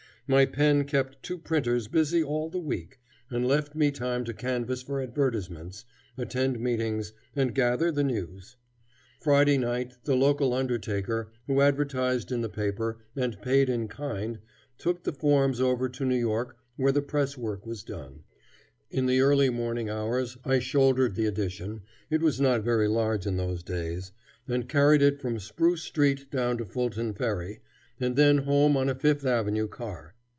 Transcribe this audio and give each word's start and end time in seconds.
My 0.27 0.45
pen 0.45 0.85
kept 0.85 1.21
two 1.23 1.37
printers 1.39 1.89
busy 1.89 2.23
all 2.23 2.49
the 2.49 2.57
week, 2.61 3.01
and 3.29 3.45
left 3.45 3.75
me 3.75 3.91
time 3.91 4.23
to 4.23 4.33
canvass 4.33 4.81
for 4.81 5.01
advertisements, 5.01 5.83
attend 6.17 6.57
meetings, 6.57 7.11
and 7.35 7.53
gather 7.53 7.91
the 7.91 8.05
news. 8.05 8.55
Friday 9.19 9.57
night 9.57 9.95
the 10.05 10.15
local 10.15 10.53
undertaker, 10.53 11.33
who 11.47 11.59
advertised 11.59 12.31
in 12.31 12.39
the 12.39 12.47
paper 12.47 12.99
and 13.13 13.41
paid 13.41 13.67
in 13.67 13.89
kind, 13.89 14.39
took 14.77 15.03
the 15.03 15.11
forms 15.11 15.59
over 15.59 15.89
to 15.89 16.05
New 16.05 16.15
York, 16.15 16.55
where 16.77 16.93
the 16.93 17.01
presswork 17.01 17.65
was 17.65 17.83
done. 17.83 18.23
In 18.89 19.07
the 19.07 19.19
early 19.19 19.49
morning 19.49 19.89
hours 19.89 20.37
I 20.45 20.59
shouldered 20.59 21.15
the 21.15 21.25
edition 21.25 21.81
it 22.09 22.21
was 22.21 22.39
not 22.39 22.63
very 22.63 22.87
large 22.87 23.25
in 23.27 23.35
those 23.35 23.63
days 23.63 24.13
and 24.47 24.69
carried 24.69 25.01
it 25.01 25.19
from 25.19 25.39
Spruce 25.39 25.81
Street 25.81 26.31
down 26.31 26.57
to 26.57 26.63
Fulton 26.63 27.13
Ferry, 27.13 27.59
and 27.99 28.15
then 28.15 28.37
home 28.37 28.77
on 28.77 28.87
a 28.87 28.95
Fifth 28.95 29.25
Avenue 29.25 29.67
car. 29.67 30.15